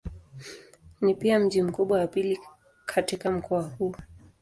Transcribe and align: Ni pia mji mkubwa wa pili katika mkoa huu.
Ni 1.01 1.15
pia 1.15 1.39
mji 1.39 1.61
mkubwa 1.61 1.97
wa 1.99 2.07
pili 2.07 2.39
katika 2.85 3.31
mkoa 3.31 3.61
huu. 3.61 3.95